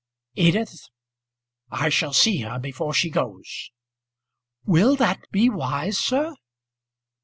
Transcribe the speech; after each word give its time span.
"Edith, 0.33 0.87
I 1.69 1.89
shall 1.89 2.11
see 2.11 2.39
her 2.39 2.57
before 2.57 2.91
she 2.91 3.11
goes." 3.11 3.69
"Will 4.65 4.95
that 4.95 5.29
be 5.29 5.47
wise, 5.47 5.99
sir?" 5.99 6.33